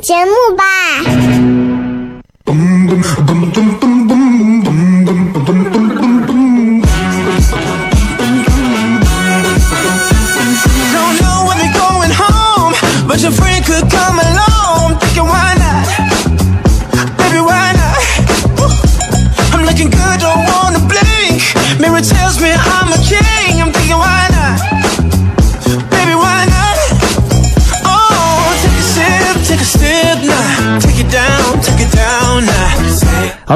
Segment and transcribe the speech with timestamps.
[0.00, 0.64] 节目吧。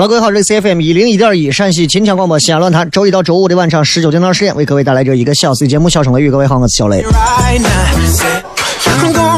[0.01, 6.29] 了，各位好，这里是 C F M 一零一点一陕西秦腔广播西安论坛，周一到周五的晚上十九点到十点，为各位带来这一个小时的节目《笑声雷雨》。
[6.31, 7.05] 各位好，我是小雷。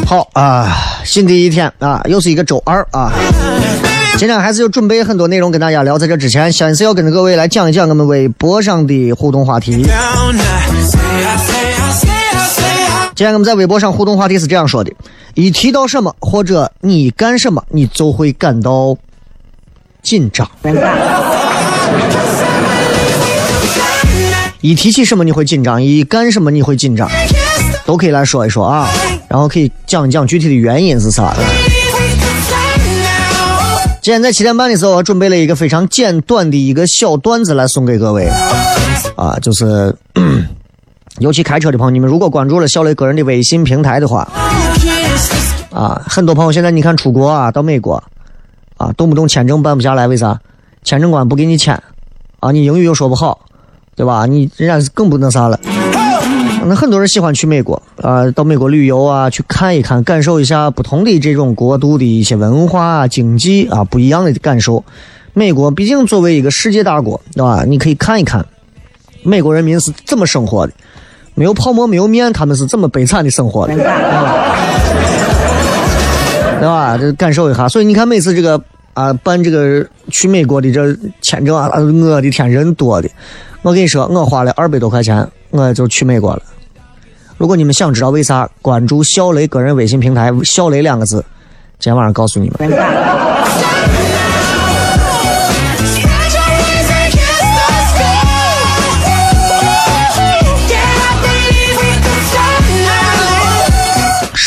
[0.07, 0.73] 好啊，
[1.05, 3.11] 新的一天啊，又是一个周二啊。
[4.17, 9.73] 今天还是有准备很多内容跟大家聊，在这之前，先是要跟着各位来讲一讲我们微博上的互动话题。
[13.17, 14.93] 今天我们在微博上互动话题是这样说的：
[15.35, 18.97] 一提到什么或者你干什么，你就会感到。
[20.03, 20.49] 紧张。
[24.61, 27.09] 一提起什么你会紧张，一干什么你会紧张，
[27.85, 28.89] 都可以来说一说啊，
[29.29, 31.35] 然后可以讲一讲具体的原因是啥。
[34.01, 38.29] 今天在七点半的时候，我准备了一个非常简短的一个小段子来送给各位
[39.17, 39.95] 啊，就是
[41.19, 44.29] 尤其开车的朋友，你们如果关注了小雷个人的微信平台的话
[45.73, 48.03] 啊，很多朋友现在你看出国啊，到美国。
[48.83, 50.41] 啊，动不动签证办不下来，为啥？
[50.83, 51.81] 签证官不给你签，
[52.41, 53.39] 啊，你英语又说不好，
[53.95, 54.27] 对吧？
[54.27, 55.57] 你人家更不那啥了。
[56.65, 64.83] 那很多人喜欢去美国啊，到美国旅游啊，去看一看，感受一下不同的这种国度的一些文化、经济啊不一样的感受。
[65.33, 67.65] 美国毕竟作为一个世界大国，对吧？
[67.65, 68.45] 你可以看一看
[69.23, 70.73] 美国人民是怎么生活的，
[71.37, 73.75] 没有泡馍，没有面，他们是怎么悲惨的生活的，
[76.63, 76.97] 对吧？
[76.97, 77.69] 这感受一下。
[77.69, 78.63] 所以你看，每次这个。
[78.95, 83.09] 啊，办这个去美国的这签证啊，我的天，人多的。
[83.63, 86.43] 我跟你说，我花了二百多块钱，我就去美国了。
[87.39, 91.25] 如果你们想知道为啥，关注小雷个人微信平台“小雷”两个字，
[91.79, 92.71] 今天晚上告诉你们。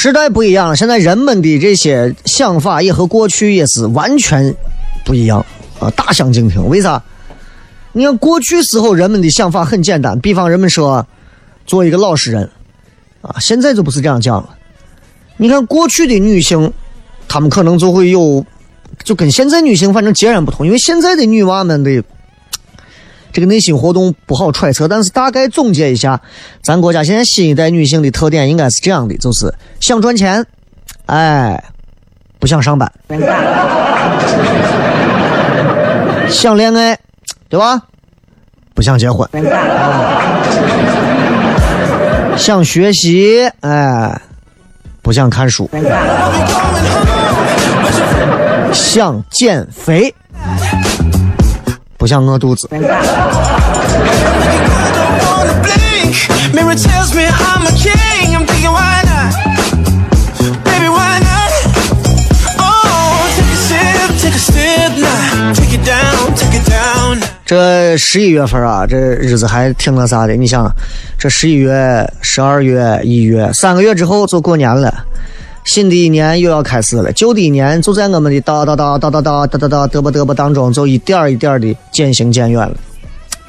[0.06, 4.56] 时代不一样了，现在人们的这些想法也和过去也是完全
[5.04, 5.44] 不一样
[5.80, 6.64] 啊，大相径庭。
[6.70, 7.02] 为啥？
[7.92, 11.08] 你看过去时候人们的想法很简单，比方人们说
[11.66, 12.48] 做一个老实人
[13.24, 14.50] 啊，现在就不是这样讲了。
[15.38, 16.72] 你看过去的女性，
[17.28, 18.46] 她们可能就会有，
[19.04, 22.04] 就跟现在女性反正截然不同，因为现在的女娃们的。
[23.36, 26.22] 这个内心活动不好揣测，但是大概总结一下，
[26.64, 30.46] 咱国家现在新一代女性的特点应该是这样的：就是想赚钱，
[31.08, 31.62] 哎，
[32.40, 32.90] 不想上班；
[36.30, 36.98] 想恋爱，
[37.50, 37.82] 对吧？
[38.74, 39.28] 不想结婚；
[42.38, 44.22] 想学习，哎，
[45.02, 45.66] 不想看书；
[48.72, 50.16] 想减肥。
[52.06, 52.70] 不想饿肚子。
[52.70, 52.78] 这
[67.44, 70.36] 这十一月份啊，这日子还挺那啥的。
[70.36, 70.72] 你想，
[71.18, 74.94] 这十一月、十二月、一月三个月之后就过年了，
[75.66, 77.12] 新的一年又要开始了。
[77.12, 82.76] 旧的一年就在我们的哒哒哒哒哒哒哒哒哒嘚啵嘚啵当中，就一点一点的渐行渐远了。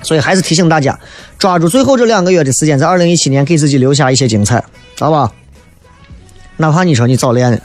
[0.03, 0.99] 所以还是提醒大家，
[1.39, 4.65] 抓住最后这两个月的时间，在二零一七年给自己留下一些精彩，
[4.99, 5.31] 好吧？
[6.57, 7.61] 哪怕你说你早恋。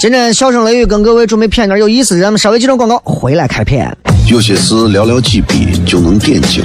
[0.00, 3.90] 今天笑声雷雨跟各位准备片点有意思的，咱们稍微几段广告，回来开片。
[4.30, 6.64] 有些事寥寥几笔就能点睛，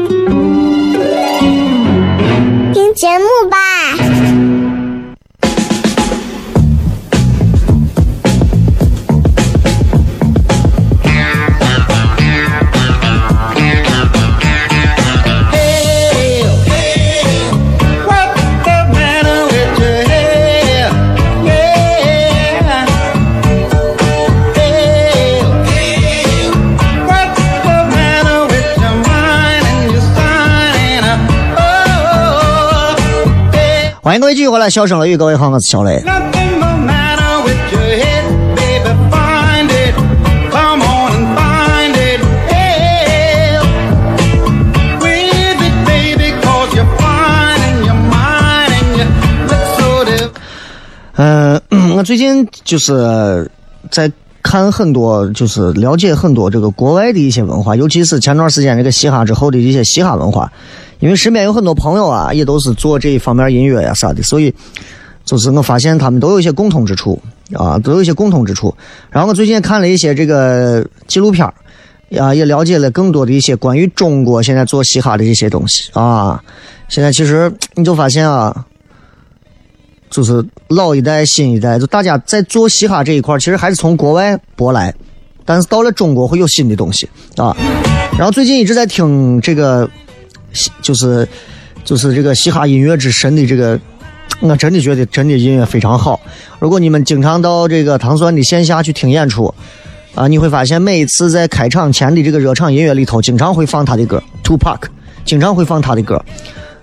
[2.93, 4.40] 节目吧。
[34.03, 36.03] 欢迎各位继续回来，笑声雷雨，各位好，我是小雷。
[51.15, 51.61] 嗯，
[51.95, 53.51] 我最近就是
[53.91, 54.11] 在
[54.41, 60.51] 看很多，就是了解很多这个国外的一些文化，尤其是前段时间这个嘻哈之后的一些嘻哈文化。
[61.01, 64.53] 因为身边有很多朋友啊，也都是做这一方面音乐呀啥的，所以
[65.25, 67.19] 就是我发现他们都有一些共同之处
[67.53, 68.73] 啊，都有一些共同之处。
[69.09, 71.43] 然后我最近看了一些这个纪录片
[72.19, 76.41] 啊，也了解了更多的一些关于中国现在做嘻哈的这些东西啊。
[76.87, 78.65] 现在其实你就发现啊，
[80.11, 84.93] 就是老一代、新一代，就大家在做嘻哈这一块，其实还是从国外舶来，
[85.45, 87.57] 但是到了中国会有新的东西啊。
[88.19, 89.89] 然后最近一直在听这个。
[90.81, 91.27] 就是，
[91.83, 93.79] 就是这个嘻哈音乐之神的这个，
[94.39, 96.19] 我真的觉得真的音乐非常好。
[96.59, 99.53] 如果你们经常到这个唐酸的线下去听演出，
[100.13, 104.81] 啊，你会发现每一次在开场前的这个热场音乐里头，经常会放他的歌，Two Pac，
[105.25, 106.15] 经常会放他的歌，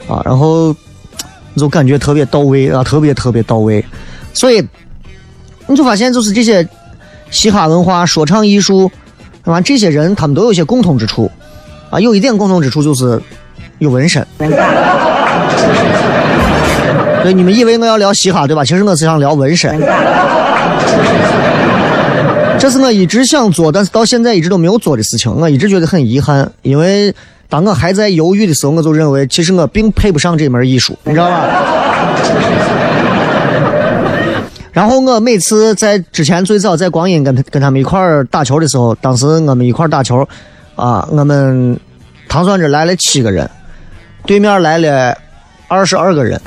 [0.08, 0.74] 啊，然后
[1.56, 3.84] 就感觉特别到位啊，特别特别到位。
[4.32, 4.66] 所以
[5.66, 6.66] 你就发现，就是这些
[7.30, 8.90] 嘻哈文化、说唱艺术，
[9.44, 9.60] 是吧？
[9.60, 11.30] 这些人他们都有些共同之处，
[11.90, 13.20] 啊，有一点共同之处就是。
[13.78, 14.26] 有纹身，
[17.22, 18.64] 对，你们以为我要聊嘻哈对吧？
[18.64, 19.80] 其实我是想聊纹身，
[22.58, 25.32] 这是我一直想做，但是到现在一直都没有做的事情。
[25.32, 27.14] 我一直觉得很遗憾，因为
[27.48, 31.44] 当我还在犹豫的时候，我就认为其实我并配不上这门艺术，你知道吧？
[34.72, 40.28] 然后我每次在之前最早在光阴跟跟他们一块儿打球的时候，当时我们一块儿打球，
[40.76, 41.78] 啊，我们
[42.28, 43.48] 唐酸这来了七个人。
[44.28, 45.16] 对面来了
[45.68, 46.38] 二十二个人，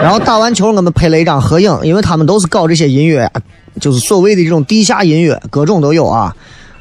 [0.00, 3.30] 然后打完球，我们拍了一张合影，因为他们都是搞这些音乐，
[3.78, 6.34] 就是所谓的这种地下音乐，各种都有啊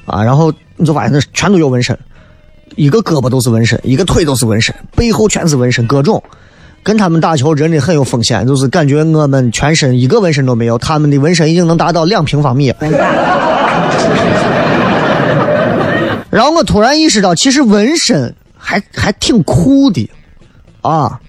[0.05, 0.23] 啊！
[0.23, 1.99] 然后你就发现那全都有纹身，
[2.77, 6.23] 一个胳膊都是纹身，一个腿都是纹身，背后全是纹身，各种。
[6.81, 12.73] 跟他们打球真的很有风险，就是感觉我们全身一个纹身都没有，他们的纹身已经能达到两平方米。
[16.33, 20.09] 然后我突然意识到，其实纹身还还挺酷的，
[20.81, 21.21] 啊！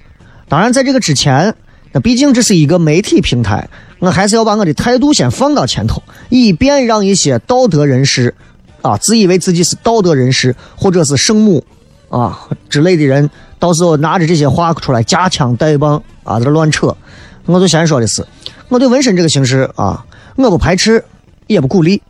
[0.48, 1.54] 当然，在这个之前，
[1.92, 3.68] 那毕竟这是一个媒体平台，
[3.98, 8.34] 我还是要把我的态度先放到前头，以便让一些道德人士，
[8.80, 11.62] 啊，自以为自己是道德人士或者是圣母
[12.08, 16.96] 啊之类的人，到时候拿着这些话出来夹枪带棒啊，在这乱扯。
[17.44, 18.26] 我就先说的是，
[18.70, 20.02] 我对纹身这个形式啊，
[20.36, 21.04] 我不排斥，
[21.46, 22.00] 也不鼓励，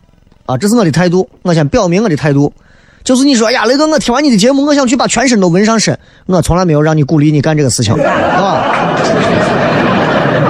[0.45, 2.53] 啊，这是我的态度，我先表明我的态度。
[3.05, 5.95] 就是你说呀，雷哥，我听完你的节目，我想去把全身都纹上身。
[6.25, 8.65] 我从来没有让你鼓励你干这个事情，啊。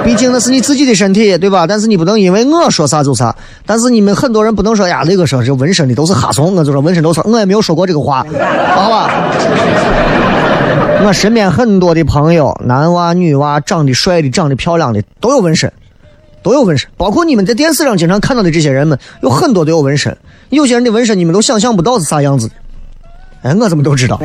[0.02, 1.66] 毕竟那是你自己的身体，对吧？
[1.66, 3.34] 但是你不能因为我说啥就啥。
[3.66, 8.24] 但是你们很多人不能说呀，雷哥说这纹身的都是哈怂，我就说纹身都是，我也没有说过这个话，
[8.74, 9.10] 好吧？
[11.04, 15.70] 我身边很多的朋友，男娃、女娃，长得帅的、长得漂亮的都有纹身。
[16.46, 20.16] 都有纹身，包括你们在电视上经常看到的这些人们，有很多都有纹身。
[20.50, 22.54] 有些人的纹身你们都想象不到是啥样子的。
[23.42, 24.16] 哎，我怎么都知道？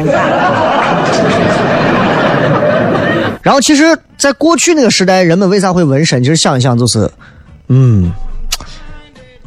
[3.42, 6.24] 然后，其实，在过去那个时代，人们为啥会纹身？
[6.24, 7.10] 其实想一想，就是，
[7.70, 8.12] 嗯，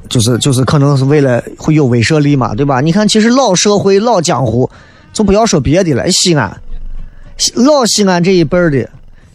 [0.09, 2.81] 就是就是可能是为了会有威慑力嘛，对吧？
[2.81, 4.69] 你看，其实老社会、老江湖，
[5.13, 6.61] 就不要说别的了，西安，
[7.55, 8.89] 老西安这一辈的，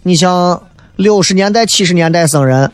[0.04, 0.62] 你像
[0.98, 2.70] 六十年代、七十年代生人。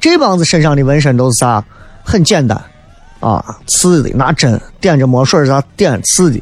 [0.00, 1.62] 这帮子身上的纹身都是啥？
[2.04, 2.58] 很简单，
[3.20, 6.40] 啊，刺的，拿针点着墨水啥点刺的，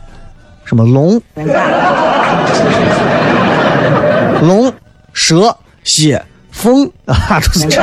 [0.64, 1.20] 什么龙、
[4.42, 4.72] 龙、
[5.12, 6.22] 蛇、蝎、
[6.52, 7.82] 凤 啊，都是这。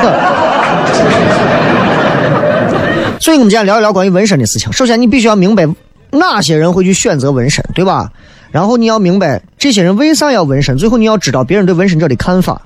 [3.19, 4.71] 所以，我们今天聊一聊关于纹身的事情。
[4.71, 5.67] 首先，你必须要明白
[6.11, 8.11] 哪些人会去选择纹身，对吧？
[8.51, 10.77] 然后你要明白这些人为啥要纹身。
[10.77, 12.61] 最后，你要知道别人对纹身者的看法。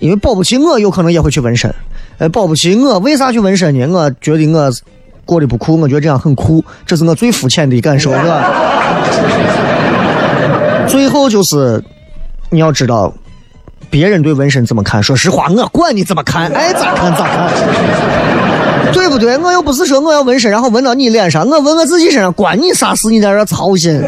[0.00, 1.72] 因为保不齐我有可能也会去纹身，
[2.18, 3.86] 呃，保不齐我为啥去纹身呢？
[3.86, 4.72] 我觉得我
[5.24, 8.50] 过得不酷，我觉得这样很酷，这是我最肤浅的感受，是吧？
[10.88, 11.80] 最后就是
[12.50, 13.12] 你要知道
[13.90, 15.02] 别人对纹身怎么看。
[15.02, 17.48] 说实话，我管你怎么看，爱咋看咋看，
[18.92, 19.36] 对不对？
[19.38, 23.08] 我又不是说我要纹身，然后纹到你脸上，我纹我自己身上，关你啥事？
[23.08, 24.02] 你在这操心。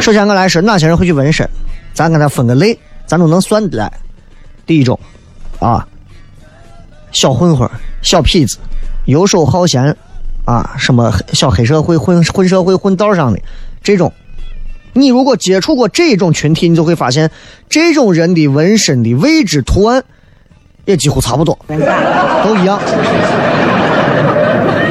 [0.00, 1.46] 首先我来说，哪些人会去纹身？
[1.98, 3.92] 咱给他分个类，咱都能算得来。
[4.64, 4.96] 第一种，
[5.58, 5.84] 啊，
[7.10, 7.68] 小混混、
[8.02, 8.56] 小痞子，
[9.06, 9.96] 游手好闲，
[10.44, 13.40] 啊，什么小黑社会混混社会混道上的
[13.82, 14.12] 这种，
[14.92, 17.28] 你如果接触过这种群体，你就会发现，
[17.68, 20.04] 这种人的纹身的位置图案
[20.84, 22.78] 也几乎差不多，都一样。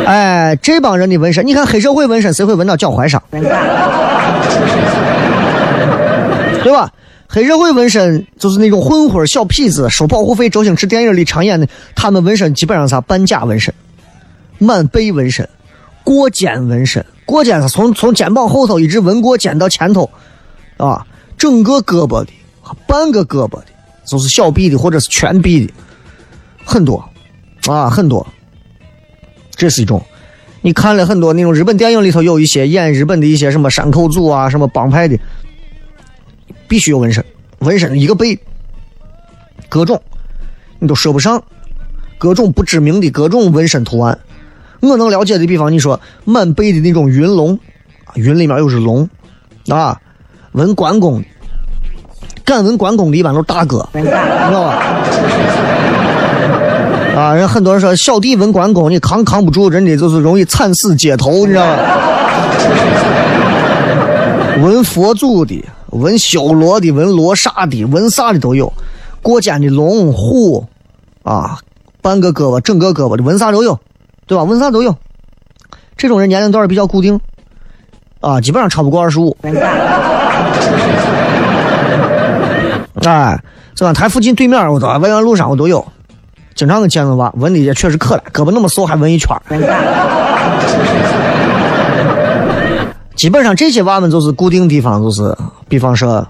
[0.06, 3.24] 哎，这帮人的纹身，你看黑社会纹身，谁会纹到脚踝上？
[6.68, 6.92] 对吧？
[7.30, 10.50] 黑社会纹身就是那种混混、小痞子收保护费。
[10.50, 13.74] 周星驰电影里常演的，他们纹身基本上啥半假纹身、
[14.58, 15.48] 满背纹身、
[16.04, 17.06] 过肩纹身。
[17.26, 20.10] 过肩是从从肩膀后头一直纹过肩到前头，
[20.76, 21.08] 啊，
[21.38, 22.32] 整个胳膊的、
[22.86, 23.68] 半个胳膊的，
[24.06, 25.74] 就是小臂的或者是全臂的，
[26.66, 27.02] 很多，
[27.68, 28.28] 啊，很多。
[29.56, 30.04] 这是一种，
[30.62, 35.18] 你看了很多那种日本电影里头有一些演日本的一些什么山口组啊、什么帮派的。
[36.68, 37.24] 必须有纹身，
[37.60, 38.38] 纹身一个背，
[39.70, 40.02] 各种
[40.80, 41.42] 你都说不上，
[42.18, 44.18] 各种不知名的各种纹身图案。
[44.80, 47.58] 我能了解的，比方你说满背的那种云龙，
[48.16, 49.10] 云里面又是龙，
[49.70, 50.00] 啊，
[50.52, 51.24] 纹关公，
[52.46, 54.84] 敢纹关公的一般都是大哥，你知道吧？
[57.18, 61.84] 啊，人很多人说小弟纹关公，你扛扛不住，人家就是容易惨死街头，你知道吧？
[64.62, 65.64] 纹佛祖的。
[65.92, 68.74] 纹修罗的，纹罗刹的，纹啥的都有，
[69.22, 70.66] 过肩的龙虎，
[71.24, 71.60] 啊，
[72.02, 73.80] 半个胳膊、整个胳膊的纹啥都有，
[74.26, 74.44] 对吧？
[74.44, 74.96] 纹啥都有。
[75.96, 77.20] 这种人年龄段比较固定，
[78.22, 79.36] 啊，基本上超不过二十五。
[83.04, 83.42] 哎，
[83.74, 85.86] 这刚台附近对面，我操外湾路上我都有，
[86.54, 89.36] 经常跟见着吧，纹的也确实可了，胳膊那么瘦还纹一圈。
[93.18, 95.36] 基本上这些娃们就是固定地方，就是
[95.68, 96.26] 比方说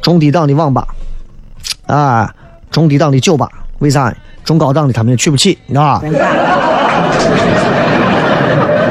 [0.00, 0.86] 中低档的网吧，
[1.86, 2.32] 啊，
[2.70, 3.50] 中低档的酒吧，
[3.80, 4.14] 为啥？
[4.44, 6.02] 中高档的他们也去不起，你知道吧？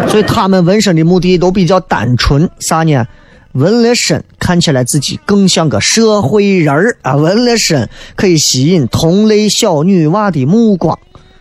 [0.07, 3.07] 所以他们纹身的目的都比较单纯，啥呢？
[3.53, 10.99] 纹了身看起来自己更像个社会人儿啊，纹了身可以吸引同类小女娃的目光，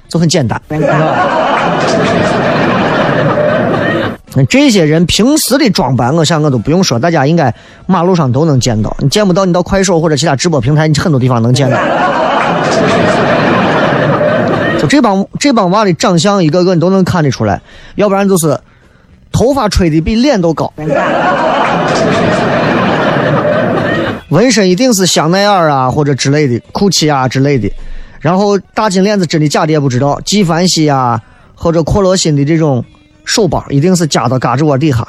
[0.09, 0.63] 就很简单，
[4.37, 4.45] 那？
[4.45, 7.53] 这些人平时的装扮，我想我都不用说，大家应该
[7.87, 8.95] 马路上都能见到。
[9.01, 11.77] 你见不到，你到快手或者其他直播平台，你很多地方能见到。
[14.79, 17.61] 就这帮这帮娃的长相，一个个你都能看得出来。
[17.95, 18.61] 要不然就是
[19.33, 20.71] 头发吹的比脸都高，
[24.29, 27.71] 纹身一定是香奈儿啊或者之类的，GUCCI 啊之类的。
[28.21, 31.23] 然后大金链子真的假的也不知道，纪梵希啊
[31.55, 32.85] 或者阔罗心的这种
[33.27, 35.07] 手包一定是夹到胳肢窝底下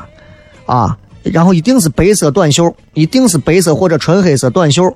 [0.66, 4.94] 啊，然后一定是白色短袖，一定是白色或者纯黑色短袖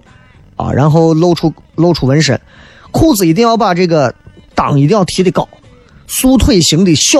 [0.57, 2.37] 啊，然后露出露出纹身，
[2.91, 4.13] 裤子一定要把这个
[4.53, 5.47] 裆一定要提的高，
[6.07, 7.19] 束腿型的小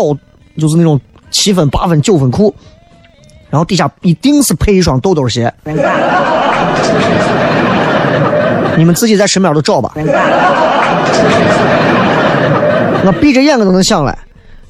[0.58, 2.54] 就是那种七分八分九分裤，
[3.50, 5.54] 然后底下一定是配一双豆豆鞋。
[8.78, 9.94] 你们自己在身边都找吧。
[13.04, 14.18] 我闭着眼我都能想来，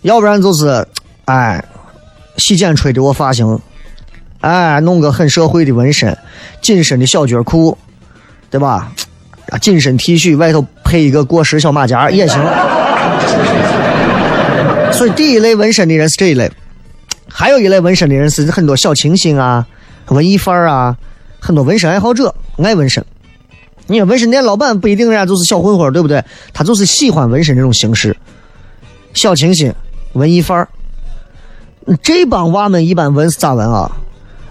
[0.01, 0.87] 要不然就是，
[1.25, 1.63] 哎，
[2.37, 3.59] 洗剪吹的我发型，
[4.41, 6.17] 哎，弄个很社会的纹身，
[6.61, 7.77] 紧身的小脚裤，
[8.49, 8.91] 对吧？
[9.49, 12.41] 啊，紧身 T 恤外头配一个过时小马甲也行。
[14.91, 16.51] 所以第一类纹身的人是这一类，
[17.27, 19.65] 还有一类纹身的人是很多小清新啊、
[20.07, 20.97] 文艺范儿啊，
[21.39, 23.03] 很多纹身爱好者爱纹身。
[23.87, 26.23] 你看纹身店老板不一定人家就是小混混，对不对？
[26.53, 28.15] 他就是喜欢纹身这种形式，
[29.13, 29.73] 小清新、
[30.13, 30.67] 文艺范儿。
[32.03, 33.91] 这帮娃们一般纹是咋纹啊？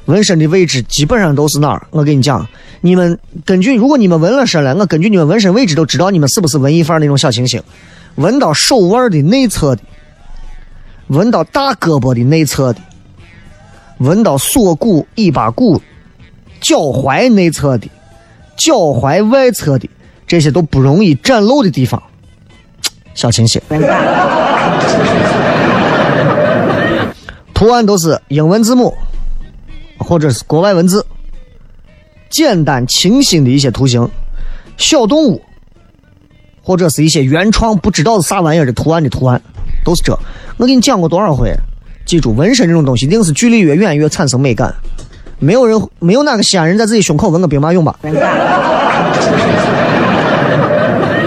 [0.07, 1.87] 纹身的位置基本上都是哪儿？
[1.91, 2.49] 我跟你讲，
[2.81, 7.63] 你们根据如果你们纹了身了，我根据你们纹身位置都知道你们是不是文艺范那种小清新。
[8.17, 9.83] 纹到手腕的内侧的，
[11.07, 12.81] 纹到大胳膊的内侧的，
[13.99, 15.81] 纹到锁骨、尾巴骨、
[16.61, 17.89] 脚踝内侧的。
[18.57, 19.89] 脚踝外侧的
[20.27, 22.03] 这些都不容易展露的地方，
[23.15, 23.63] 小清新。
[27.61, 28.97] 图案都是英文字母，
[29.99, 31.05] 或者是国外文字，
[32.31, 34.09] 简单清新的一些图形，
[34.79, 35.43] 小动物，
[36.63, 39.39] 或者是一些原创不知道是啥玩意儿的图案的图案，
[39.85, 40.19] 都是这。
[40.57, 41.55] 我给你讲过多少回？
[42.07, 44.75] 记住，纹身这种东西，一定是距离越远越产生美感。
[45.39, 47.95] 没有人，没有哪个西安人在自己胸口纹个兵马俑吧？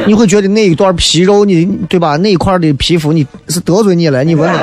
[0.07, 2.17] 你会觉得那一段皮肉，你对吧？
[2.17, 4.23] 那一块的皮肤，你是得罪你了？
[4.23, 4.59] 你纹了？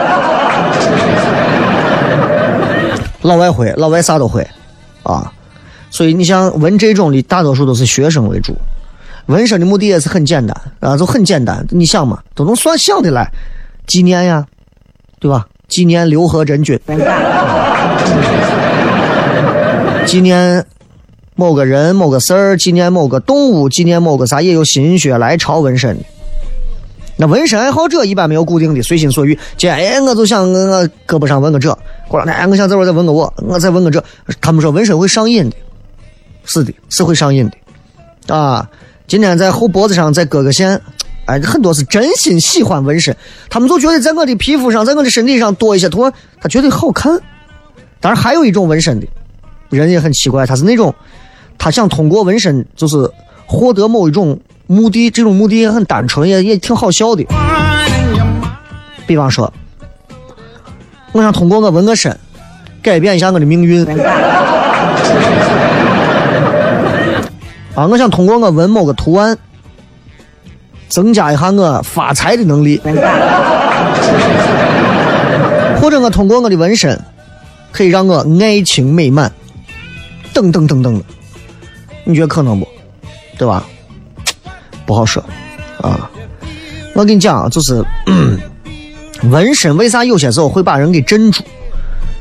[3.23, 4.47] 老外会，老外啥都会，
[5.03, 5.31] 啊！
[5.91, 8.57] 所以你像纹这种的，大多数都是学生为主。
[9.27, 11.67] 纹身的目的也是很简单啊，就很简单。
[11.71, 13.31] 你想嘛，都能算想的来，
[13.87, 14.47] 纪念呀，
[15.19, 15.47] 对吧？
[15.69, 16.81] 纪念刘和珍君。
[20.07, 20.65] 纪念
[21.37, 25.97] 某个人、某个事儿，纪念某个动物，纪念某个啥，也有心血来潮纹身。
[27.21, 29.39] 那纹身爱好者一般没有固定的，随心所欲。
[29.59, 31.79] 今哎，我就想我胳膊上纹个这，
[32.09, 34.03] 过两天我想这会儿再纹个我，我再纹个这。
[34.41, 35.57] 他们说纹身会上瘾的，
[36.47, 38.35] 是的，是会上瘾的。
[38.35, 38.67] 啊，
[39.07, 40.81] 今天在后脖子上再割个线，
[41.27, 43.15] 哎，很多是真心喜欢纹身，
[43.51, 47.21] 他们就觉得在我的皮肤上，在我的身体上多一些图案，他觉得好看。
[48.01, 49.07] 当然，还有一种纹身的。
[49.69, 50.95] 人也很奇怪，他是那种，
[51.59, 52.97] 他想通过纹身就是
[53.51, 57.27] 获得某一种目的，这种目的也很单纯，也也挺好笑的。
[59.09, 59.53] 比方说，
[61.11, 62.17] 我想通过我纹个身，
[62.81, 63.85] 改变一下我的命运。
[67.75, 69.37] 啊，我想通过我纹某个图案，
[70.89, 72.81] 增加一下我发财的能力。
[75.81, 76.97] 或者我通过我的纹身，
[77.73, 79.33] 可以让我爱情美满。
[80.33, 81.05] 等等等等的，
[82.05, 82.69] 你觉得可能不？
[83.41, 83.67] 对吧？
[84.85, 85.25] 不好说
[85.81, 86.11] 啊！
[86.95, 87.83] 我跟你讲啊，就是
[89.31, 91.43] 纹身为啥有些时候会把人给镇住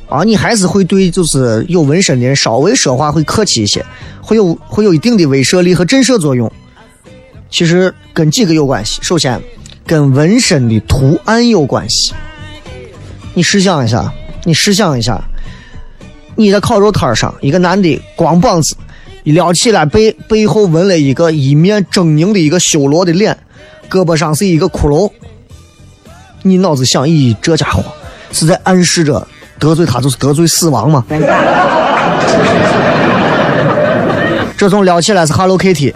[0.07, 0.23] 啊？
[0.23, 3.85] 你还是会对就是有纹身的人稍微说话会客气一些，
[4.21, 6.49] 会有会有一定的威慑力和震慑作用。
[7.49, 8.99] 其实跟几个有关系。
[9.01, 9.41] 首先，
[9.85, 12.13] 跟纹身的图案有关系。
[13.33, 14.09] 你试想一下，
[14.45, 15.21] 你试想一下。
[16.37, 18.73] 你在烤肉摊上，一个男的光膀子，
[19.23, 23.37] 一撩起来背背后纹了一个一面狰狞的一个修罗的脸，
[23.89, 25.11] 胳膊上是一个骷髅。
[26.43, 27.83] 你脑子想，咦，这家伙
[28.31, 29.27] 是在暗示着
[29.59, 31.03] 得罪他就是得罪死亡吗？
[34.57, 35.91] 这种撩起来是 Hello Kitty，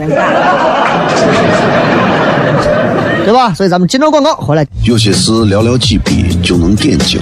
[3.25, 3.53] 对吧？
[3.53, 4.65] 所以咱们接着广告回来。
[4.83, 7.21] 有些事寥寥几笔就能点睛。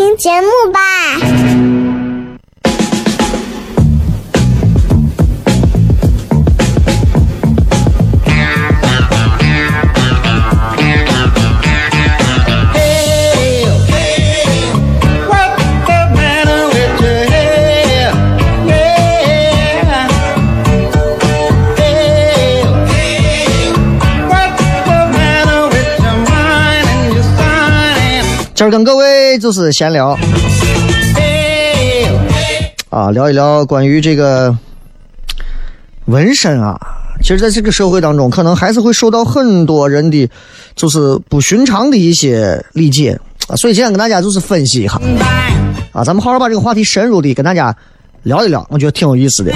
[0.00, 1.69] 听节目吧。
[28.70, 30.16] 跟各位就是闲聊
[32.88, 34.56] 啊，聊一聊关于这个
[36.04, 36.78] 纹身啊。
[37.20, 40.30] 其实，在这个社会当中，可能还是会受到很多人的
[40.76, 43.56] 就是不寻常的一些理解啊。
[43.56, 44.94] 所以今天跟大家就是分析一下
[45.92, 47.76] 啊，咱们好好把这个话题深入的跟大家
[48.22, 49.52] 聊一聊，我觉得挺有意思的。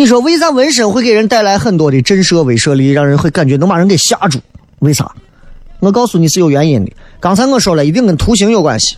[0.00, 4.38] 你说为啥纹身会给人带来很多的震慑威慑力，让人会感觉能把人给吓住？
[4.78, 5.14] 为啥？
[5.78, 6.92] 我告诉你是有原因的。
[7.20, 8.96] 刚才我说了一定跟图形有关系。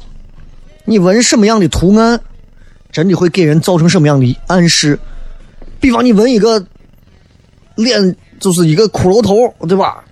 [0.84, 2.20] 你纹什么样的图案，
[2.92, 4.96] 真的会给人造成什么样的暗示？
[5.80, 6.64] 比方你纹一个
[7.74, 10.04] 脸，就是一个骷髅头，对吧？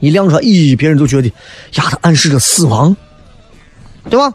[0.00, 2.94] 一亮出来，咦，别人就觉得呀，它暗示着死亡，
[4.10, 4.30] 对吧？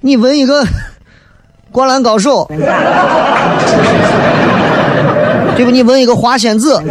[0.00, 0.64] 你纹一个
[1.72, 2.48] 灌篮高手。
[5.56, 5.70] 对不？
[5.70, 6.82] 你纹一个花仙子，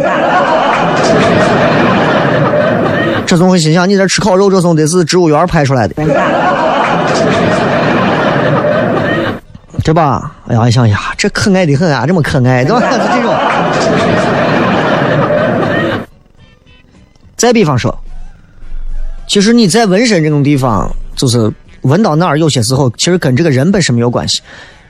[3.26, 5.94] 这总会心想你这吃烤肉，这总得是植物园拍出来的，
[9.84, 10.32] 对吧？
[10.48, 12.80] 哎呀，一想呀，这可爱的很啊，这么可爱，对吧？
[12.80, 13.34] 就 这种。
[17.36, 17.96] 再比方说，
[19.26, 24.40] 其实你在纹身这种地方，就是纹到哪儿，有些时候其实跟这个人本身没有关系，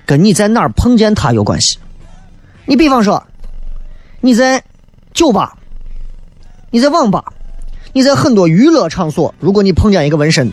[0.05, 1.79] 跟你在哪儿碰见他有关系。
[2.67, 3.23] 你比方说。
[4.25, 4.63] 你在
[5.13, 5.53] 酒吧，
[6.71, 7.25] 你在网吧，
[7.93, 10.49] 你在很多娱乐场所，如果你碰见一个纹身，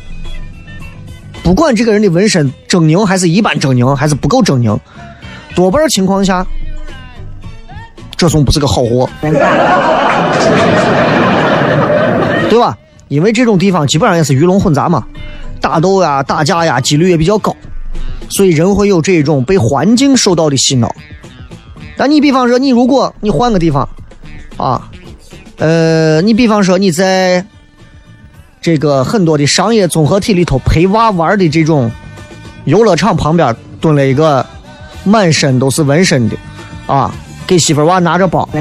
[1.44, 4.80] 不管这个人的纹身狰狞还是一般狰狞，还是不够狰狞，
[5.56, 6.44] 多半情况下，
[8.18, 9.08] 这总不是个好货，
[12.50, 12.76] 对吧？
[13.08, 15.06] 因为这种地方基本上也是鱼龙混杂嘛，
[15.62, 17.56] 打斗呀、打架呀，几率也比较高，
[18.30, 20.92] 所以人会有这种被环境受到的洗脑。
[22.00, 23.90] 但你比方说，你如果你换个地方，
[24.56, 24.90] 啊，
[25.58, 27.46] 呃，你比方说你在
[28.62, 31.92] 这个很多的商业综合体里头陪娃玩的这种
[32.64, 34.46] 游乐场旁边蹲了一个
[35.04, 36.38] 满身都是纹身的，
[36.88, 37.14] 啊，
[37.46, 38.48] 给媳妇娃拿着包，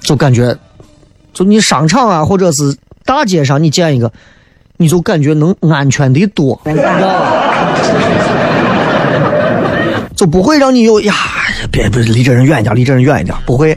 [0.00, 0.56] 就感觉，
[1.34, 2.74] 就你商场啊或者是
[3.04, 4.10] 大街上你见一个，
[4.78, 7.42] 你就感觉能安全的多，你知道吧？
[10.16, 11.14] 就不会让你有呀，
[11.70, 13.76] 别别离这人远一点，离这人远一点，不会。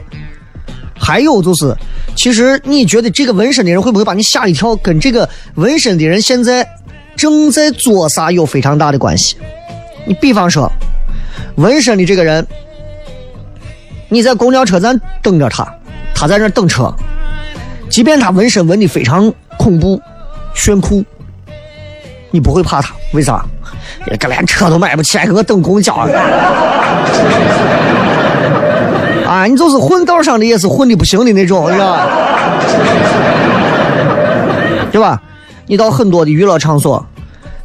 [1.00, 1.74] 还有就是，
[2.16, 6.66] 其实你觉得这个纹身的人会不会把你吓一跳，跟这个纹身的人现在
[7.16, 9.36] 正在做啥有非常大的关系。
[10.06, 10.70] 你比方说，
[11.56, 12.46] 纹身的这个人，
[14.08, 15.66] 你在公交车站等着他，
[16.14, 16.92] 他在那等车，
[17.88, 20.00] 即便他纹身纹的非常恐怖、
[20.54, 21.04] 炫酷，
[22.30, 23.44] 你不会怕他，为啥？
[24.18, 25.94] 这连车都买不起，还给我等公交
[29.26, 29.44] 啊！
[29.46, 32.06] 你就是混道上的，也是混的不行的那种，是吧？
[34.90, 35.20] 对吧？
[35.66, 37.06] 你到很多的娱乐场所，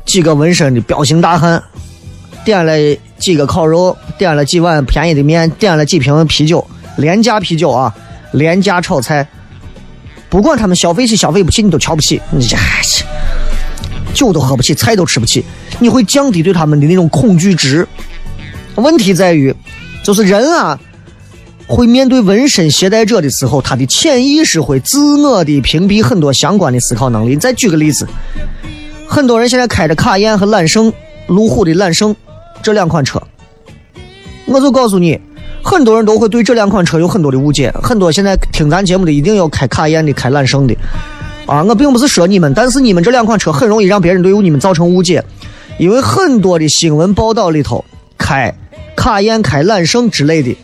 [0.05, 1.63] 几个纹身的彪形大汉，
[2.43, 2.73] 点了
[3.17, 7.95] 几个烤肉，点了几碗便宜的面，点了几瓶啤酒，廉价啤酒啊，
[8.33, 9.25] 廉价炒菜，
[10.27, 12.57] 不管他们消费起消费不起，你都瞧不起，你这
[14.13, 15.45] 酒都喝不起，菜都吃不起。
[15.79, 17.87] 你会降低对他们的那种恐惧值。
[18.75, 19.53] 问题在于，
[20.03, 20.79] 就是人啊，
[21.67, 27.35] 会面对纹身携带者的时候，他的潜意识会自我的屏蔽很多相关的思考能力。
[27.35, 28.07] 再举个例子，
[29.07, 30.91] 很多人现在开着卡宴和揽胜、
[31.27, 32.15] 路虎的揽胜
[32.61, 33.21] 这两款车，
[34.45, 35.19] 我就告诉你，
[35.63, 37.71] 很多人都会对这两款车有很多的误解。
[37.81, 40.75] 很多现在听咱节目的一定要开卡宴的、开揽胜的
[41.45, 41.61] 啊！
[41.63, 45.23] 我并不是说你们，但是你们这两款车很容易让别人对于你们造成误解，
[45.77, 47.83] 因为很多的新闻报道里头
[48.17, 48.53] 开
[48.95, 50.55] 卡宴、开揽胜之类的，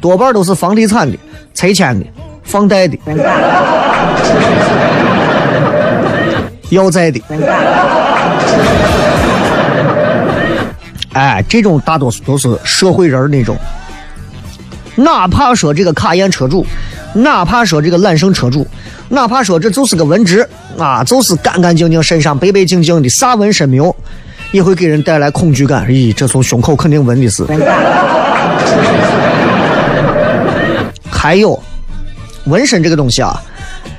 [0.00, 1.18] 多半都是房地产的、
[1.54, 2.06] 拆迁的、
[2.44, 2.96] 放贷的、
[6.70, 7.20] 要债的。
[11.14, 13.56] 哎，这种大多数都是社会人那种。
[14.94, 16.64] 哪怕说这个卡宴车主，
[17.14, 18.66] 哪怕说这个揽胜车主，
[19.08, 20.46] 哪怕说这就是个文职
[20.78, 23.94] 啊，就是干干净净，身上白白净净的，啥纹身没有，
[24.52, 25.86] 也会给人带来恐惧感。
[25.86, 27.44] 咦，这从胸口肯定纹的是。
[31.10, 31.60] 还有，
[32.44, 33.40] 纹身这个东西啊，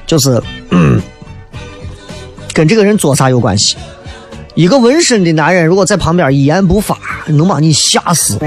[0.07, 0.41] 就是
[2.53, 3.77] 跟这个人做啥有关系。
[4.55, 8.37] 一个纹身的男人，如果在旁边一言不发，能把你吓死。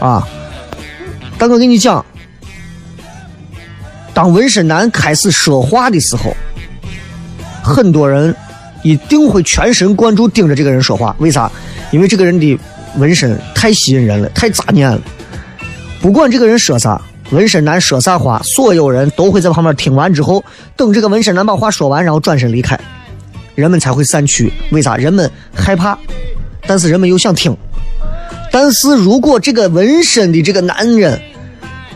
[0.00, 0.26] 啊！
[1.38, 2.04] 但我跟你讲，
[4.12, 6.34] 当纹身男开始说话的时候，
[7.62, 8.34] 很多人
[8.82, 11.14] 一定会全神贯注盯着这个人说话。
[11.18, 11.50] 为啥？
[11.92, 12.58] 因为这个人的
[12.96, 15.00] 纹身太吸引人了，太扎眼了。
[16.00, 20.44] 不管这个人说啥，纹身男说啥话，所有人都会在旁边听完之后，
[20.76, 22.78] 等这个纹身男把话说完，然后转身离开，
[23.54, 24.52] 人们才会散去。
[24.70, 24.96] 为啥？
[24.96, 25.96] 人们害怕，
[26.66, 27.56] 但是人们又想听。
[28.50, 31.20] 但是如果这个纹身的这个男人，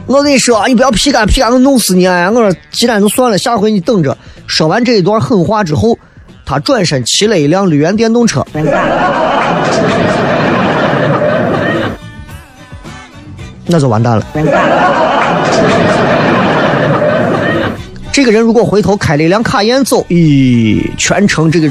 [0.06, 2.06] 我跟你说啊，你不要皮干皮干，我弄死你！
[2.06, 4.16] 我说，既然就算了，下回你等着。
[4.46, 5.98] 说完这一段狠话之后，
[6.44, 8.46] 他转身骑了一辆绿源电动车，
[13.66, 14.26] 那就完蛋了。
[18.12, 21.68] 这个人如果回头开了一辆卡宴走，咦，全程这个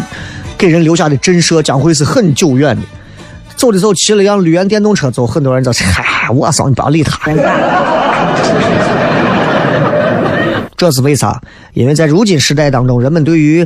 [0.57, 2.83] 给人留下的震慑将会是很久远的。
[3.55, 7.31] 走的时候骑了一辆绿源电动车走，很多人就嗨，我操，你不要理他。
[10.77, 11.41] 这是为啥？
[11.73, 13.65] 因为在如今时代当中，人们对于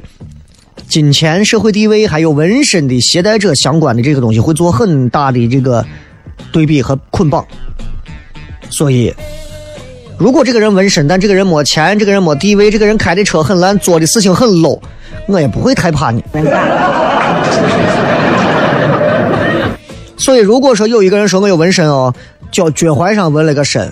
[0.88, 5.86] 金钱、社会地位还有纹身的携带者相关的这个东西，会做很大的这个
[6.52, 7.46] 对比和捆绑。
[8.70, 9.14] 所以，
[10.18, 14.80] 如果这个人纹身，但这个人没钱，这个人没地位，这个人开的车很烂，做的事情很 low，
[15.28, 16.24] 我也不会太怕你。
[20.16, 22.14] 所以，如果说有一个人说我有纹身哦，
[22.52, 23.92] 叫脚踝上纹了个身，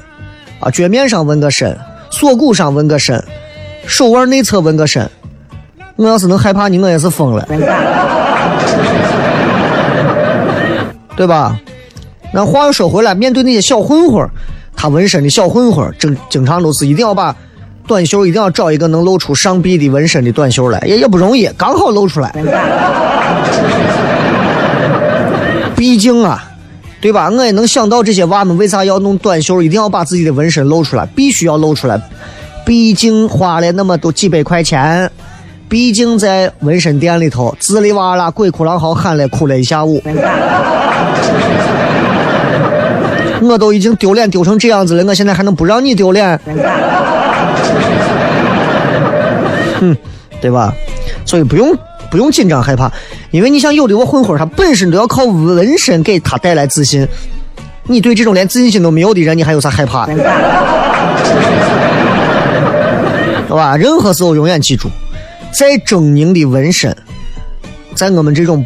[0.60, 1.76] 啊，脚面上纹个身，
[2.10, 3.24] 锁骨上纹个身，
[3.86, 5.10] 手腕内侧纹个身，
[5.96, 7.48] 我要是能害怕你，我也是疯了，
[11.16, 11.60] 对吧？
[12.34, 14.30] 那话又说回来，面对那些小混混
[14.76, 17.36] 他纹身的小混混经经常都是一定要把
[17.88, 22.32] 短袖一定要找一个能露出上臂的纹身的短袖来，也也不容易，刚好露出来。
[25.76, 26.44] 毕竟啊，
[27.00, 27.30] 对吧？
[27.30, 32.02] 我也能想到这些娃们为啥要弄短袖，一定要把自己的纹身露出来，必须要露出来。
[32.66, 35.10] 毕竟花了那么多几百块钱，
[35.70, 40.02] 毕竟在纹身店里头滋里哇啦鬼哭狼嚎喊了哭了一下午，
[43.42, 46.40] 我都已经丢脸丢成这样子了，我现在还能不让你丢脸？
[49.80, 49.96] 哼，
[50.42, 50.74] 对吧？
[51.26, 51.78] 所以不用。
[52.10, 52.90] 不用紧张害怕，
[53.38, 57.08] 因为你想有的我混混他本身都要靠纹身给他带来自信，
[57.84, 60.08] 你对这种连自信心都没有的人，你还有啥害怕？
[60.08, 60.16] 对
[63.56, 63.78] 吧？
[63.78, 64.90] 任何时候永远记住，
[65.52, 66.98] 再狰狞的纹身，
[67.94, 68.66] 在我们这种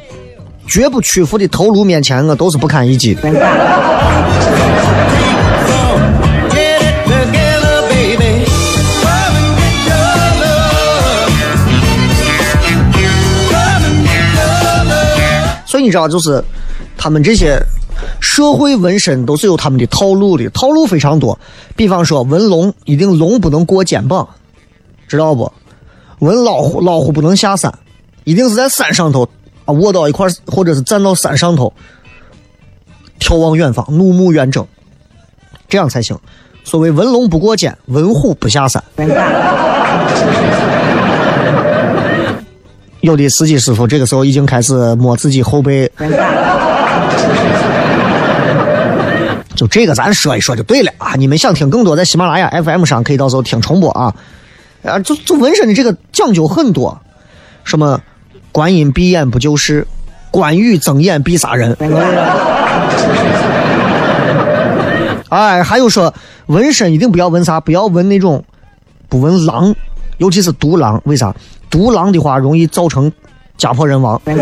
[0.66, 3.22] 绝不屈服的头颅面前，我都是不堪一击的。
[15.82, 16.44] 你知道，就是
[16.98, 17.60] 他们这些
[18.20, 21.38] 社会纹身都是有他们的套路的，套路非常多。
[21.76, 24.28] 比方说，纹龙一定龙不能过肩膀，
[25.08, 25.52] 知道不？
[26.20, 27.74] 纹老虎，老虎不能下山，
[28.24, 29.28] 一定是在山上头
[29.66, 31.74] 啊，卧到一块或者是站到山上头，
[33.20, 34.66] 眺望远方，怒目圆睁，
[35.68, 36.18] 这样才行。
[36.64, 38.84] 所谓纹龙不过肩，纹虎不下山。
[43.02, 45.92] 有的司机师傅这个时候已经开始摸自己后背，
[49.56, 51.16] 就这个咱说一说就对了啊！
[51.16, 54.14] 你们想听更多，在喜马拉雅 FM 上可以到时候听重播啊。
[54.84, 57.00] 啊，就就纹身的这个讲究很多，
[57.64, 58.00] 什么
[58.52, 59.86] 观音闭眼不救世，
[60.32, 61.76] 关羽睁眼必杀人。
[65.30, 66.14] 哎，还有说
[66.48, 68.44] 纹身一定不要纹啥，不要纹那种
[69.10, 69.76] 不纹狼，
[70.18, 71.36] 尤其是独狼，为啥？
[71.72, 73.12] 独狼的话容易造成
[73.58, 74.22] 家破人亡。
[74.28, 74.36] 你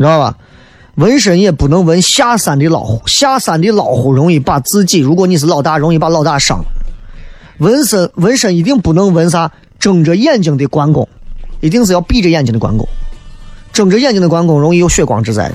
[0.00, 0.36] 知道吧？
[0.96, 6.64] 纹身也不能纹下山的老虎，下山的老虎容易把自己，如果你是老大，容易把老大伤了。
[7.58, 11.08] 纹身纹身一定不能纹啥睁着眼睛的关公，
[11.60, 12.86] 一定是要闭着眼睛的关公。
[13.72, 15.50] 睁着眼睛的关公容易有血光之灾。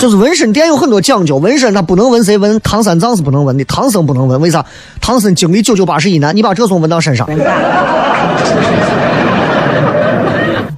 [0.00, 4.64] 就是纹身店有很多讲究，纹身它不能纹谁，纹唐三藏是不能纹的，唐僧不能纹，为啥？
[4.98, 7.26] 唐僧经历九九八十一难，你把这种纹到身上，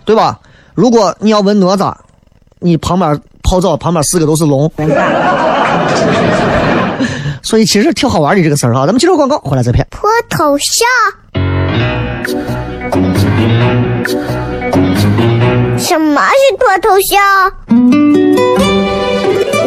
[0.05, 0.41] 对吧？
[0.75, 1.95] 如果你要纹哪吒，
[2.59, 4.69] 你旁边泡澡旁边四个都是龙，
[7.43, 8.87] 所以其实挺好玩的这个事儿啊。
[8.87, 9.87] 咱们接着广告，回来再片。
[9.89, 10.85] 脱头像。
[15.79, 17.23] 什么是脱头像？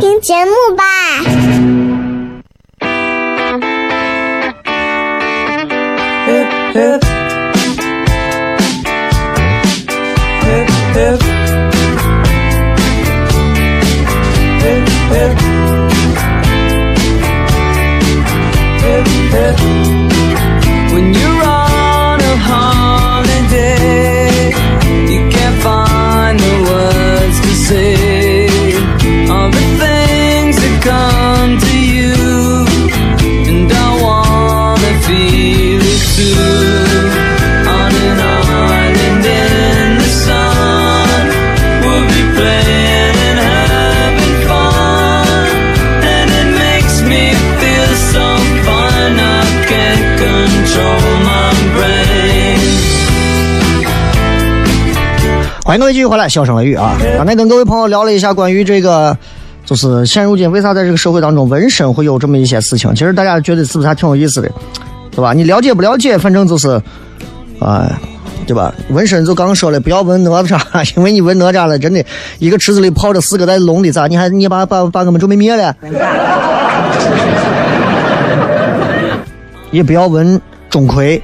[0.00, 1.37] 听节目吧。
[55.78, 56.96] 各位继续回来，笑声雷雨啊！
[57.16, 59.16] 刚才跟各位朋友聊了一下关于这个，
[59.64, 62.92] 就是现如今为啥在这个社会当中纹身会有这么一些事情？
[62.96, 64.50] 其实大家觉得是不是还挺有意思的，
[65.12, 65.32] 对吧？
[65.32, 66.18] 你了解不了解？
[66.18, 66.70] 反正就是，
[67.60, 67.88] 啊，
[68.44, 68.74] 对吧？
[68.90, 70.60] 纹身就刚说了，不要纹哪吒，
[70.96, 72.04] 因为你纹哪吒了，真的
[72.40, 74.08] 一个池子里泡着四个带龙的，咋？
[74.08, 75.72] 你还你把把把我们准备灭了？
[79.70, 81.20] 也不要纹钟馗，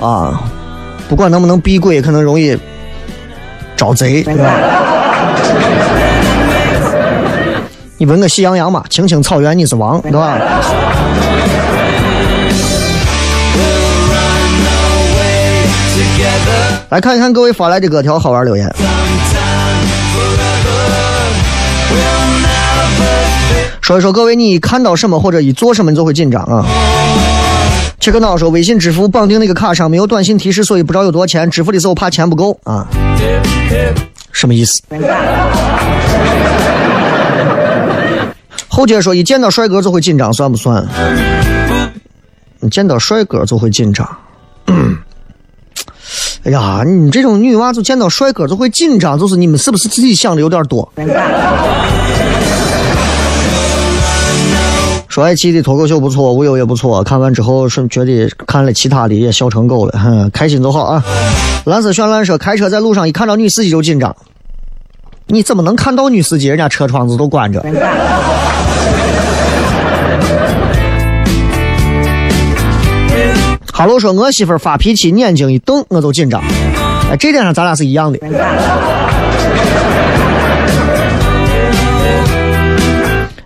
[0.00, 0.42] 啊，
[1.06, 2.58] 不管能不能避鬼，可能容易。
[3.76, 4.52] 招贼，对吧？
[7.96, 10.38] 你闻个喜羊羊嘛，青青草原你是王，对吧？
[16.90, 18.68] 来看一看各位发来的各条好玩留言。
[23.80, 26.64] 说一说各位，你看到什么或者一做什么你就会紧张啊？
[28.00, 31.50] 切克闹说，微信支付绑定那个卡上没有短信提示，所以不知道有多少钱。
[31.50, 32.86] 支付的时候怕钱不够啊。
[34.32, 34.82] 什么意思？
[38.68, 40.84] 后街说，一见到帅哥就会紧张，算不算？
[42.60, 44.08] 你见到帅哥就会紧张？
[46.44, 50.92] 哎呀，你这种女娃子见到帅哥就会紧张，就是你们是不是自己想的有点多？
[55.14, 57.00] 说爱奇艺的脱口秀不错，无忧也不错。
[57.04, 61.04] 看完之后是觉得看了其他的也笑成狗了，哼， 开心就好啊。
[61.66, 64.16] 蓝色绚烂说，开车在路上一看到女司机就紧张。
[65.28, 66.48] 你怎么能看到女司机？
[66.48, 67.60] 人家车窗子都关着。
[73.72, 76.42] 哈喽说，我媳妇发脾气，眼睛一瞪，我就紧张。
[77.08, 78.18] 哎，这点上咱俩是一样的。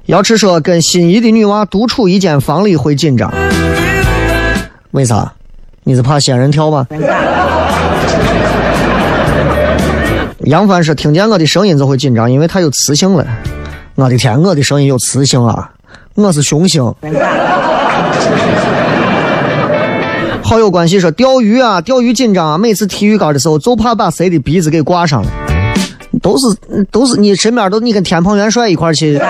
[0.08, 3.30] 要吃说跟心仪的女娃独处一间房里会紧张，
[4.92, 5.30] 为啥？
[5.84, 6.86] 你是怕仙人跳吗？
[10.46, 13.26] 杨帆说听见我的声音就会紧张，因为它有磁性了。
[13.96, 15.70] 我的天，我的声音有磁性啊！
[16.14, 16.82] 我是雄性。
[20.42, 25.28] 好友关系说钓鱼啊，钓鱼紧张啊，每次提鱼竿的时候就怕把谁的鼻子给挂上了。
[26.22, 26.46] 都是
[26.90, 29.20] 都是你身边都你跟天蓬元帅一块去。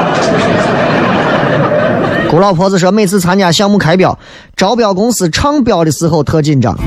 [2.30, 4.16] 姑老婆子说，每次参加项目开标，
[4.56, 6.78] 招标公司唱标的时候特紧张。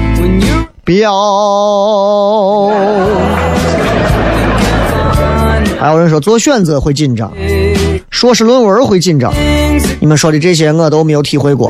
[0.85, 1.11] 标。
[5.79, 7.29] 还有人说做选择会紧张，
[8.09, 9.33] 硕士论文会紧张。
[9.99, 11.69] 你们说的这些我都没有体会过。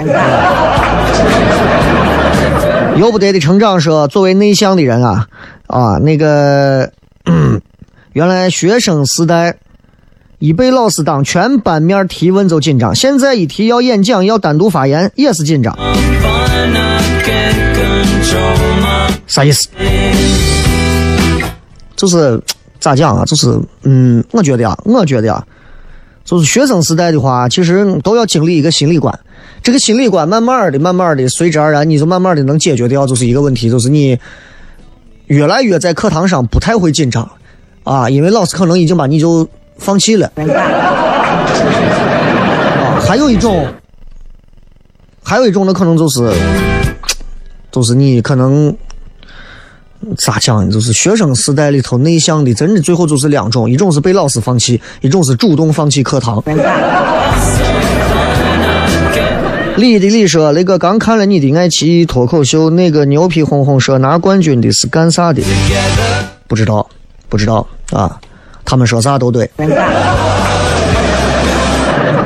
[2.96, 5.26] 由不得的成长说，作为内向的人啊。
[5.66, 6.92] 啊，那个
[8.12, 9.56] 原来学生时代
[10.44, 15.74] 一被老师当全班面提问就紧张，现在一提要演讲要单独发言也是紧张。
[19.26, 19.70] 啥意思？
[21.96, 22.38] 就是
[22.82, 23.24] 咋讲啊？
[23.24, 25.42] 就是嗯，我觉得啊，我觉得啊，
[26.26, 29.18] 就是学生时代的话，其实都要经历一个心理关。
[29.62, 34.20] 这个心理关慢慢的、慢慢的，随之而然，你就慢慢的能解决掉，就是一个问题，就是你
[35.28, 37.32] 越来越在课堂上不太会紧张
[37.86, 39.48] 啊，因为老师可能已经把你就
[39.78, 40.32] 放弃了。
[40.36, 40.44] 啊，
[43.02, 43.68] 还有一种，
[45.24, 46.32] 还有一种的可能就是，
[47.72, 48.76] 就是你可能。
[50.18, 50.70] 咋讲？
[50.70, 56.44] 就是学生时代里头内向的，真的最后就是两种：一种是被老师放弃，一种是主动放弃课堂。
[59.78, 65.42] 李的李说：“那个刚看了你的爱奇艺脱口秀，那个牛皮哄哄说拿冠军的是干啥的？
[66.50, 66.86] 不知道，
[67.30, 68.20] 不知道啊。
[68.66, 69.50] 他们说啥都对。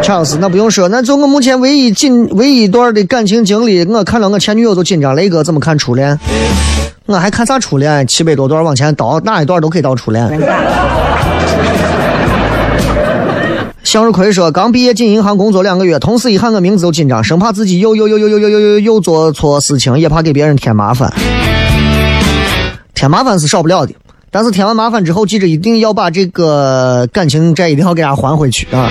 [0.01, 5.15] 乔老师，那不用说，那就我目前唯一紧唯一一段的感情经历，我看到我前女友都紧张。
[5.15, 6.17] 雷哥怎么看初恋？”
[7.07, 8.05] 我还看啥初恋？
[8.05, 10.29] 七百多段往前倒，哪一段都可以到初恋。
[13.83, 21.11] 向日葵说：“刚毕业进银行工作两个月，同事一喊我名字就紧张，生怕自己又又又又又又又又又做错事情，也怕给别人添麻烦。
[22.93, 23.93] 添麻烦是少不了的，
[24.29, 28.89] 但是添完麻烦之后，记着一定要把这个感情债一定要给他还回去啊。”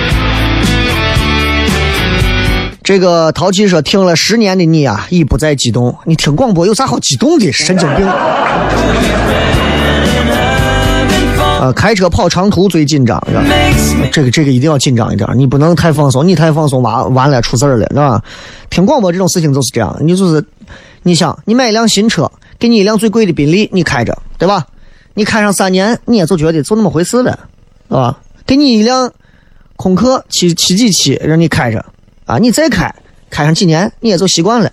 [2.83, 5.93] 这个淘气说：“听了十年的你啊，已不再激动。
[6.05, 7.51] 你听广播有啥好激动的？
[7.51, 8.07] 神经病！
[11.61, 13.21] 啊，开车跑长途最紧张，
[14.13, 18.23] 这个这个一定要紧张一点，你不能太放松，你太放松完完了出事儿了，是吧？
[18.71, 20.45] 听广播这种事情就是这样，你就是，
[21.03, 24.65] 你想，你买一辆新车，给你一辆最贵的宾利，你开着，对吧？
[25.17, 27.39] 你开上三年，你也就觉得就那么回事了，
[27.89, 28.19] 是吧？
[28.47, 29.11] 给你一辆
[29.75, 31.83] 空客七七几七，让你开着。”
[32.27, 32.95] 啊，你再开，
[33.31, 34.71] 开上几年你也就习惯了。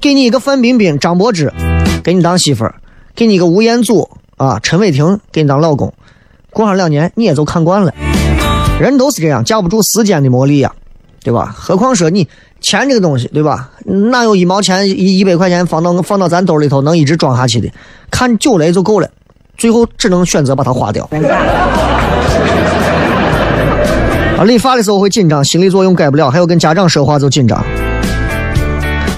[0.00, 1.52] 给你一个范冰冰、张柏芝，
[2.04, 2.72] 给你当媳妇儿；
[3.16, 5.92] 给你一个吴彦祖啊、陈伟霆，给你当老公。
[6.50, 7.92] 过上两年你也就看惯了。
[8.78, 10.72] 人都是这样，架不住时间的磨砺呀，
[11.24, 11.52] 对吧？
[11.58, 12.28] 何况说你
[12.60, 13.70] 钱这个东西，对吧？
[13.84, 17.68] 哪有一毛钱、一一百块钱放到放到咱兜里头能一直装下去的？
[18.10, 19.10] 看久了就够了，
[19.56, 21.08] 最后只能选择把它花掉。
[24.36, 27.64] 啊，理发的时候会紧张，心理作用改不了，还有跟家长说话就紧张。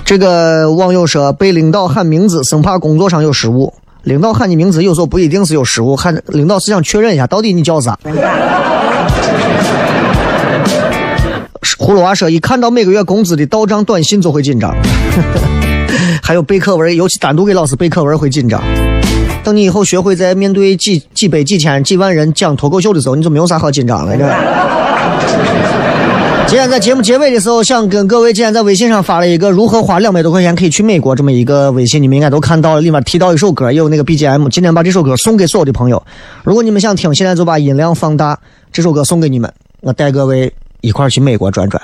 [0.05, 3.73] 这个网友说被领导喊名字，生怕工作上有失误。
[4.03, 7.99] 领导喊你名字，有时候不一定是有失误，喊领导是想确认一下到底你叫啥。
[11.79, 14.75] 葫芦娃说一看到每个月工资的到账短信就会紧张。
[16.23, 18.61] 还有背课文，尤其单独给老师背课文会紧张。
[19.47, 24.13] 等你以后学会在面对几几百、几千、几万人讲脱口秀的时候，你就没有啥好紧张了。
[26.49, 34.49] 今天在节目结尾的时候，想跟各位今天在微信上发了一个如何花两百多块钱可以去美国这么一个微信，你们应该都看到了，里面提到一首歌，也有那个 BGM。
[34.49, 36.03] 今天把这首歌送给所有的朋友，
[36.43, 38.37] 如果你们想听，现在就把音量放大，
[38.73, 39.49] 这首歌送给你们，
[39.81, 41.81] 我带各位一块去美国转转。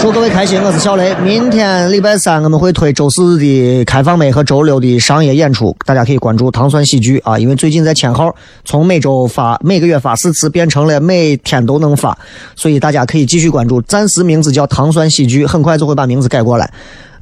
[0.00, 0.60] 祝各位开心！
[0.62, 1.14] 我是小雷。
[1.22, 7.38] 明天礼拜三我们会推周四的开放麦和周六的商业演出，大家可以关注糖蒜喜剧啊。
[7.38, 12.16] 因为最近在签号，从每周发每个月发四次变成了每天都能发，
[12.54, 13.80] 所以大家可以继续关注。
[13.82, 16.70] 暂时名字叫糖蒜喜剧，很快就会把名字改过来。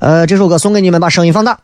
[0.01, 1.59] 呃，这首歌送给你们，把声音放大。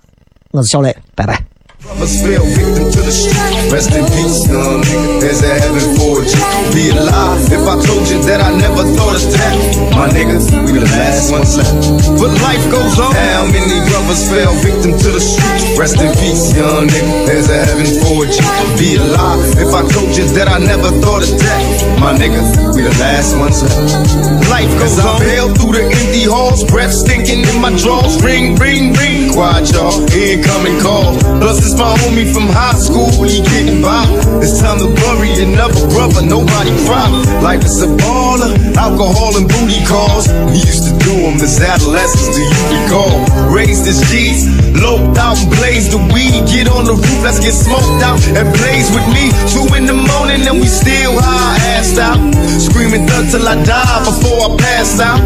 [0.53, 1.48] 我是小雷，拜拜。
[1.79, 3.71] Brothers fell victim to the street.
[3.71, 5.23] Rest in peace, young nigga.
[5.23, 6.43] There's a heaven for you.
[6.75, 9.55] Be alive if I told you that I never thought of that.
[9.95, 11.79] My niggas, we the last ones left.
[12.19, 13.15] But life goes on.
[13.15, 15.79] How many brothers fell victim to the street?
[15.79, 17.31] Rest in peace, young nigga.
[17.31, 18.43] There's a heaven for you.
[18.75, 21.63] Be alive if I told you that I never thought of that.
[22.03, 24.51] My niggas, we the last ones left.
[24.51, 25.23] Life goes on.
[25.23, 28.19] I fell through the empty halls, breath stinking in my drawers.
[28.19, 29.31] Ring, ring, ring.
[29.31, 29.95] Quiet, y'all.
[30.11, 31.15] Incoming call.
[31.39, 34.01] Plus, it's my homie from high school, he getting by.
[34.41, 37.13] It's time to bury another brother, nobody cry.
[37.45, 40.33] Life is a baller, alcohol and booty calls.
[40.49, 43.13] We used to do them as adolescents, do you recall?
[43.53, 44.49] Raised as G's,
[44.81, 46.49] loped out and blazed the weed.
[46.49, 49.29] Get on the roof, let's get smoked out and blaze with me.
[49.53, 52.17] Two in the morning and we still high, assed out.
[52.57, 55.21] Screaming thug till I die before I pass out.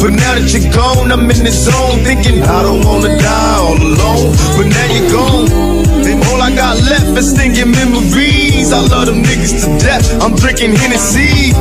[0.00, 3.76] But now that you're gone, I'm in the zone thinking I don't wanna die all
[3.76, 4.32] alone.
[4.56, 5.65] But now you're gone.
[6.56, 8.72] Got left is stinging memories.
[8.72, 10.08] I love them niggas to death.
[10.24, 11.52] I'm drinking Hennessy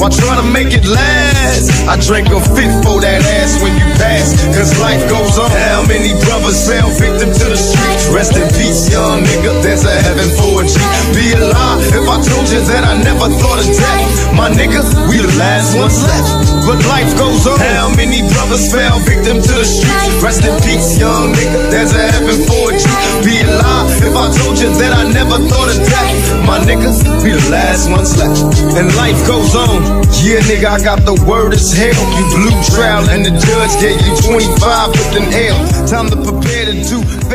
[0.00, 1.68] while trying to make it last.
[1.84, 4.32] I drank a fifth for that ass when you pass.
[4.56, 5.52] Cause life goes on.
[5.52, 8.08] How many brothers fell victim to the streets?
[8.08, 9.52] Rest in peace, young nigga.
[9.60, 10.80] There's a heaven for a G.
[11.12, 14.32] Be a lie if I told you that I never thought of death.
[14.32, 16.64] My niggas, we the last ones left.
[16.64, 17.60] But life goes on.
[17.76, 20.24] How many brothers fell victim to the streets?
[20.24, 21.68] Rest in peace, young nigga.
[21.68, 22.88] There's a heaven for a G.
[23.28, 26.46] Be a lie if I you that I never thought of death.
[26.46, 28.40] My niggas, be the last ones left.
[28.78, 30.04] And life goes on.
[30.22, 31.98] Yeah, nigga, I got the word as hell.
[32.18, 35.58] You blue trial and the judge gave you 25 with an L.
[35.86, 37.28] Time to prepare to do.